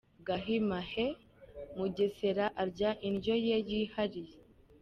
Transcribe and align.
Gahima: 0.27 0.79
Heee! 0.91 1.17
Mugesera 1.77 2.45
arya 2.63 2.91
indyo 3.07 3.35
ye 3.45 3.57
yihariye. 3.69 4.33